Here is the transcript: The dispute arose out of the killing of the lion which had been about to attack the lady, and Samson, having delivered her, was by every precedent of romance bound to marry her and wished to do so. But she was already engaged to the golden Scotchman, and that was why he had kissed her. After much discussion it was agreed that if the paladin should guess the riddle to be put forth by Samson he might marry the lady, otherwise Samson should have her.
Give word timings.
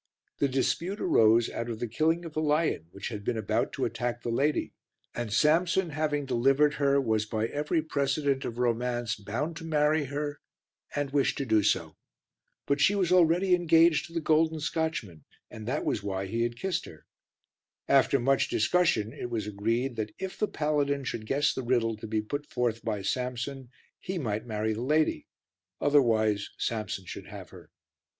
The 0.39 0.47
dispute 0.49 0.99
arose 0.99 1.47
out 1.51 1.69
of 1.69 1.77
the 1.77 1.87
killing 1.87 2.25
of 2.25 2.33
the 2.33 2.41
lion 2.41 2.87
which 2.89 3.09
had 3.09 3.23
been 3.23 3.37
about 3.37 3.71
to 3.73 3.85
attack 3.85 4.23
the 4.23 4.31
lady, 4.31 4.73
and 5.13 5.31
Samson, 5.31 5.91
having 5.91 6.25
delivered 6.25 6.73
her, 6.81 6.99
was 6.99 7.27
by 7.27 7.45
every 7.45 7.83
precedent 7.83 8.43
of 8.43 8.57
romance 8.57 9.13
bound 9.15 9.57
to 9.57 9.63
marry 9.63 10.05
her 10.05 10.39
and 10.95 11.11
wished 11.11 11.37
to 11.37 11.45
do 11.45 11.61
so. 11.61 11.97
But 12.65 12.81
she 12.81 12.95
was 12.95 13.11
already 13.11 13.53
engaged 13.53 14.07
to 14.07 14.13
the 14.13 14.21
golden 14.21 14.59
Scotchman, 14.59 15.23
and 15.51 15.67
that 15.67 15.85
was 15.85 16.01
why 16.01 16.25
he 16.25 16.41
had 16.41 16.57
kissed 16.57 16.85
her. 16.85 17.05
After 17.87 18.19
much 18.19 18.49
discussion 18.49 19.13
it 19.13 19.29
was 19.29 19.45
agreed 19.45 19.97
that 19.97 20.15
if 20.17 20.35
the 20.35 20.47
paladin 20.47 21.03
should 21.03 21.27
guess 21.27 21.53
the 21.53 21.61
riddle 21.61 21.95
to 21.97 22.07
be 22.07 22.23
put 22.23 22.47
forth 22.47 22.81
by 22.83 23.03
Samson 23.03 23.69
he 23.99 24.17
might 24.17 24.47
marry 24.47 24.73
the 24.73 24.81
lady, 24.81 25.27
otherwise 25.79 26.49
Samson 26.57 27.05
should 27.05 27.27
have 27.27 27.51
her. 27.51 27.69